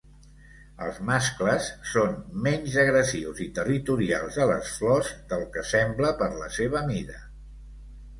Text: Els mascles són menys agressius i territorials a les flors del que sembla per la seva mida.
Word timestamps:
Els 0.83 0.95
mascles 1.07 1.65
són 1.89 2.15
menys 2.47 2.77
agressius 2.83 3.41
i 3.45 3.47
territorials 3.57 4.39
a 4.45 4.47
les 4.53 4.71
flors 4.79 5.11
del 5.35 5.45
que 5.57 5.65
sembla 5.73 6.15
per 6.23 6.31
la 6.39 6.49
seva 6.57 6.83
mida. 6.89 7.21